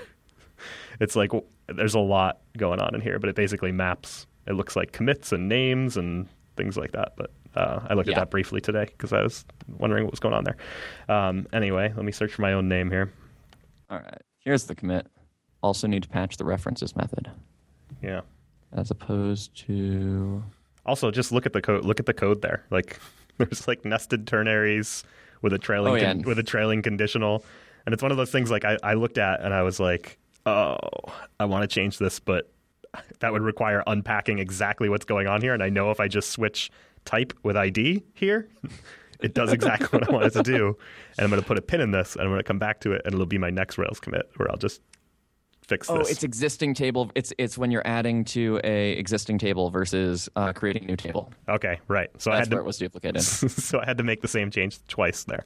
[1.00, 1.30] it's like
[1.66, 4.26] there's a lot going on in here, but it basically maps.
[4.46, 6.28] It looks like commits and names and
[6.58, 7.14] things like that.
[7.16, 8.16] But uh, I looked Yeah.
[8.16, 9.46] at that briefly today because I was
[9.78, 10.56] wondering what was going on there.
[11.08, 13.10] Um, anyway, let me search for my own name here.
[13.88, 14.20] All right.
[14.40, 15.06] Here's the commit.
[15.62, 17.30] Also need to patch the references method.
[18.02, 18.20] Yeah.
[18.72, 20.42] as opposed to
[20.86, 21.84] Also, just look at the code.
[21.84, 22.64] Look at the code there.
[22.70, 22.98] Like
[23.38, 25.04] there's like nested ternaries
[25.42, 26.12] with a trailing Oh, yeah.
[26.12, 27.44] con- with a trailing conditional,
[27.86, 28.50] and it's one of those things.
[28.50, 30.78] Like I, I looked at and I was like, oh,
[31.40, 32.50] I want to change this, but
[33.20, 35.54] that would require unpacking exactly what's going on here.
[35.54, 36.70] And I know if I just switch
[37.04, 38.48] type with ID here,
[39.20, 40.76] it does exactly what I want it to do.
[41.16, 42.80] And I'm going to put a pin in this, and I'm going to come back
[42.82, 44.80] to it, and it'll be my next Rails commit where I'll just
[45.68, 46.10] fix Oh, this.
[46.10, 47.10] it's existing table.
[47.14, 51.32] It's it's when you're adding to a existing table versus uh, creating a new table.
[51.48, 52.10] okay, right.
[52.18, 53.22] So I That's had to where it was duplicated.
[53.22, 55.44] so I had to make the same change twice there.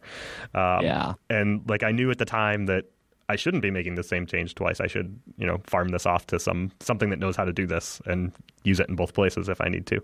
[0.55, 1.15] Um, Yeah.
[1.29, 2.85] And like I knew at the time that
[3.29, 4.81] I shouldn't be making the same change twice.
[4.81, 7.67] I should, you know, farm this off to some something that knows how to do
[7.67, 8.33] this and
[8.65, 10.01] use it in both places if I need to.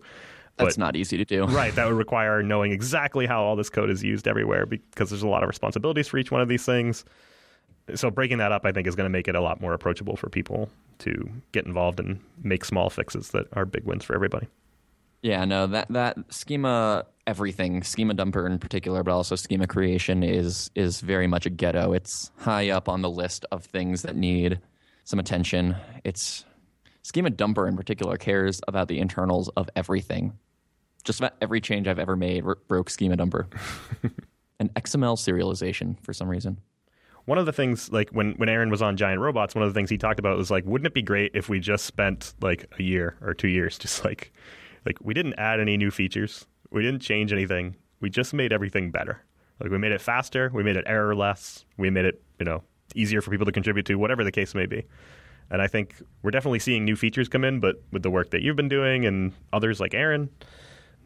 [0.57, 1.45] That's But- not easy to do.
[1.45, 5.23] Right, that would require knowing exactly how all this code is used everywhere because there's
[5.23, 7.05] a lot of responsibilities for each one of these things.
[7.95, 10.17] So breaking that up, I think, is going to make it a lot more approachable
[10.17, 14.49] for people to get involved and make small fixes that are big wins for everybody.
[15.23, 20.71] Yeah, no, that that schema everything, schema dumper in particular, but also schema creation is
[20.75, 21.93] is very much a ghetto.
[21.93, 24.61] It's high up on the list of things that need
[25.05, 25.77] some attention.
[26.05, 26.45] It's
[27.03, 30.35] schema dumper in particular cares about the internals of everything.
[31.05, 33.47] Just about every change I've ever made broke schema dumper.
[34.61, 36.61] and XML serialization for some reason.
[37.29, 39.79] One of the things like when when Aaron was on Giant Robots, one of the
[39.79, 42.65] things he talked about was like, wouldn't it be great if we just spent like
[42.79, 44.33] a year or two years just like
[44.87, 48.91] like we didn't add any new features, we didn't change anything, we just made everything
[48.91, 49.23] better.
[49.61, 52.63] Like we made it faster, we made it error less, we made it you know
[52.95, 54.87] easier for people to contribute to, whatever the case may be.
[55.51, 58.41] And I think we're definitely seeing new features come in, but with the work that
[58.41, 60.31] you've been doing and others like Aaron,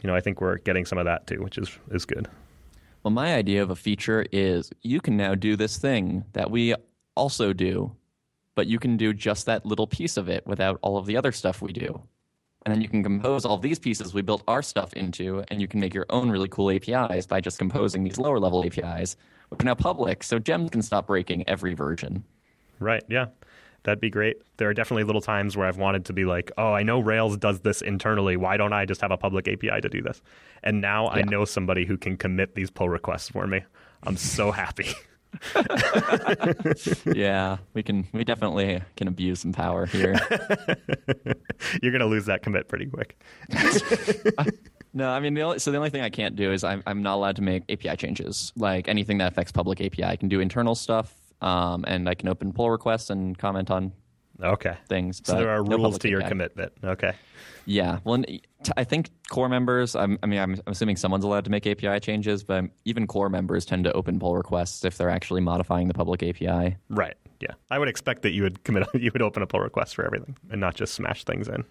[0.02, 2.28] you know, I think we're getting some of that too, which is is good.
[3.02, 6.74] Well, my idea of a feature is you can now do this thing that we
[7.16, 7.96] also do,
[8.54, 11.32] but you can do just that little piece of it without all of the other
[11.32, 12.00] stuff we do.
[12.64, 15.66] And then you can compose all these pieces we built our stuff into, and you
[15.66, 19.16] can make your own really cool APIs by just composing these lower level APIs,
[19.48, 22.22] which are now public, so gems can stop breaking every version.
[22.78, 23.02] Right.
[23.08, 23.26] Yeah.
[23.84, 24.36] That'd be great.
[24.58, 27.36] There are definitely little times where I've wanted to be like, oh, I know Rails
[27.36, 28.36] does this internally.
[28.36, 30.22] Why don't I just have a public API to do this?
[30.62, 33.62] And now I know somebody who can commit these pull requests for me.
[34.04, 34.92] I'm so happy.
[37.06, 40.14] yeah, we can we definitely can abuse some power here.
[41.82, 43.18] You're going to lose that commit pretty quick.
[44.94, 47.02] No, I mean the only, so the only thing I can't do is I'm I'm
[47.02, 48.52] not allowed to make API changes.
[48.56, 52.28] Like anything that affects public API, I can do internal stuff, um, and I can
[52.28, 53.92] open pull requests and comment on
[54.42, 54.76] Okay.
[54.88, 55.20] things.
[55.24, 56.72] So but there are no rules to your commitment.
[56.82, 57.12] Okay.
[57.64, 58.24] Yeah, well,
[58.76, 59.94] I think core members.
[59.94, 63.64] I'm, I mean, I'm assuming someone's allowed to make API changes, but even core members
[63.64, 66.76] tend to open pull requests if they're actually modifying the public API.
[66.88, 67.14] Right.
[67.40, 67.52] Yeah.
[67.70, 70.36] I would expect that you would commit you would open a pull request for everything
[70.50, 71.64] and not just smash things in.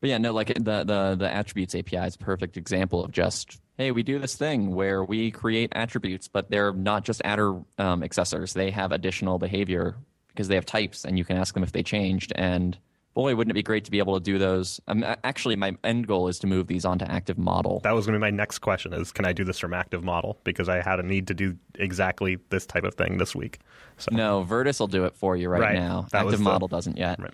[0.00, 3.60] But yeah, no, like the the the attributes API is a perfect example of just
[3.78, 8.02] hey, we do this thing where we create attributes, but they're not just adder um,
[8.02, 8.52] accessors.
[8.52, 9.96] They have additional behavior
[10.28, 12.32] because they have types, and you can ask them if they changed.
[12.36, 12.78] And
[13.14, 14.80] boy, wouldn't it be great to be able to do those?
[14.88, 17.80] Um, actually, my end goal is to move these onto active model.
[17.80, 20.02] That was going to be my next question is can I do this from active
[20.04, 23.58] model because I had a need to do exactly this type of thing this week.
[23.98, 25.74] So No, Virtus will do it for you right, Right.
[25.74, 26.06] now.
[26.12, 27.20] That Active the- model doesn't yet.
[27.20, 27.32] Right.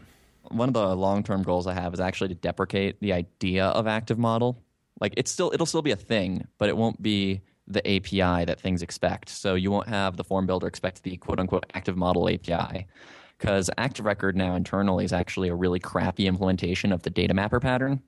[0.51, 4.19] One of the long-term goals I have is actually to deprecate the idea of active
[4.19, 4.59] model.
[5.01, 8.61] Like it's still it'll still be a thing, but it won't be the API that
[8.61, 9.29] things expect.
[9.29, 12.87] So you won't have the form builder expect the quote unquote active model API.
[13.39, 17.61] Because Active Record now internally is actually a really crappy implementation of the data mapper
[17.61, 18.03] pattern.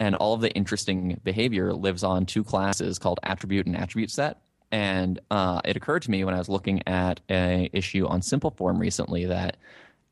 [0.00, 4.40] And all of the interesting behavior lives on two classes called attribute and attribute set.
[4.72, 8.50] And uh, it occurred to me when I was looking at a issue on Simple
[8.50, 9.58] Form recently that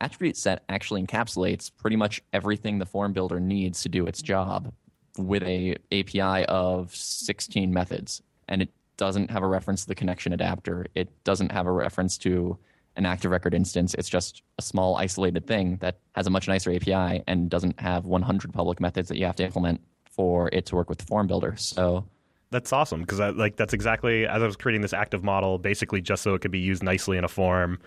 [0.00, 4.72] attribute set actually encapsulates pretty much everything the form builder needs to do its job
[5.18, 8.22] with a API of 16 methods.
[8.48, 10.86] And it doesn't have a reference to the connection adapter.
[10.94, 12.58] It doesn't have a reference to
[12.96, 13.94] an active record instance.
[13.94, 18.04] It's just a small isolated thing that has a much nicer API and doesn't have
[18.04, 21.26] 100 public methods that you have to implement for it to work with the form
[21.26, 21.54] builder.
[21.56, 22.04] So
[22.50, 26.22] That's awesome because like that's exactly as I was creating this active model, basically just
[26.22, 27.78] so it could be used nicely in a form.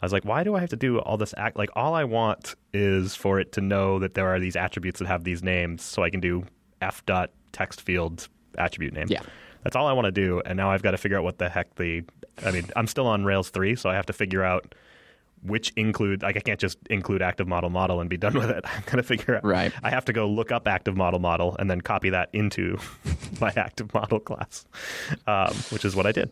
[0.00, 1.56] I was like, why do I have to do all this act?
[1.56, 5.06] Like, all I want is for it to know that there are these attributes that
[5.06, 6.44] have these names, so I can do
[6.82, 9.06] f dot text field attribute name.
[9.08, 9.22] Yeah.
[9.62, 10.42] that's all I want to do.
[10.44, 12.02] And now I've got to figure out what the heck the.
[12.44, 14.74] I mean, I'm still on Rails three, so I have to figure out
[15.42, 18.64] which include like I can't just include active model model and be done with it.
[18.76, 19.44] I'm gonna figure out.
[19.44, 19.72] Right.
[19.82, 22.78] I have to go look up active model model and then copy that into
[23.40, 24.64] my active model class,
[25.26, 26.30] um, which is what I did.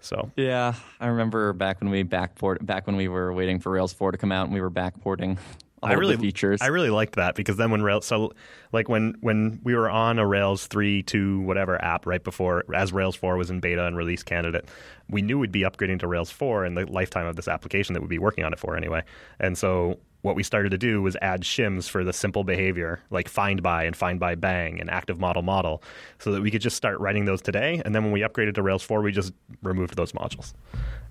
[0.00, 3.92] So Yeah, I remember back when we backport back when we were waiting for Rails
[3.92, 5.38] 4 to come out and we were backporting
[5.86, 6.60] I really features.
[6.62, 8.32] I really liked that because then when Rails so
[8.72, 12.92] like when when we were on a Rails three two whatever app right before as
[12.92, 14.66] Rails four was in beta and release candidate,
[15.08, 18.00] we knew we'd be upgrading to Rails four in the lifetime of this application that
[18.00, 19.02] we'd be working on it for anyway.
[19.40, 23.28] And so what we started to do was add shims for the simple behavior like
[23.28, 25.80] find by and find by bang and active model model
[26.18, 28.62] so that we could just start writing those today and then when we upgraded to
[28.62, 29.32] rails 4 we just
[29.62, 30.52] removed those modules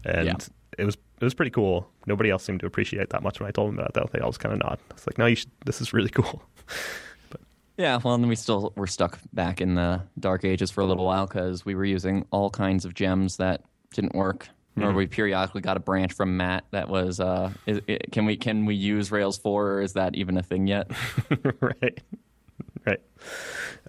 [0.04, 0.36] and Yeah.
[0.78, 3.52] it was it was pretty cool nobody else seemed to appreciate that much when i
[3.52, 5.52] told them about that they all just kind of nod it's like no you should,
[5.66, 6.42] this is really cool
[7.78, 10.86] Yeah, well, and then we still were stuck back in the dark ages for a
[10.86, 13.64] little while because we were using all kinds of gems that
[13.94, 14.48] didn't work.
[14.80, 18.38] Or we periodically got a branch from Matt that was, uh, is, it, can we
[18.38, 19.74] can we use Rails four?
[19.74, 20.90] Or is that even a thing yet?
[21.60, 22.00] right
[22.86, 23.02] right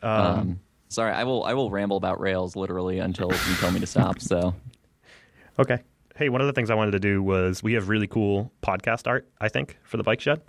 [0.03, 0.59] Um,
[0.89, 4.21] sorry, I will I will ramble about Rails literally until you tell me to stop.
[4.21, 4.55] So
[5.61, 5.79] Okay.
[6.17, 9.07] Hey, one of the things I wanted to do was we have really cool podcast
[9.07, 10.41] art, I think, for the bike shed.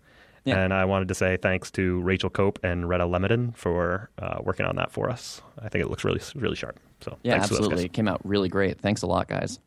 [0.45, 0.57] Yeah.
[0.57, 4.65] And I wanted to say thanks to Rachel Cope and Reda Lemeden for uh, working
[4.65, 5.41] on that for us.
[5.61, 6.79] I think it looks really, really sharp.
[7.01, 8.79] So yeah, thanks to those absolutely, it came out really great.
[8.79, 9.59] Thanks a lot, guys.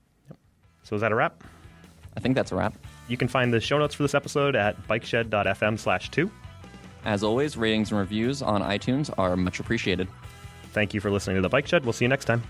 [0.85, 1.45] So is that a wrap?
[2.17, 2.75] I think that's a wrap.
[3.09, 6.31] You can find the show notes for this episode at bikeshed.fm slash two.
[7.05, 10.09] As always, ratings and reviews on iTunes are much appreciated.
[10.73, 11.85] Thank you for listening to The Bike Shed.
[11.85, 12.43] We'll see you next time.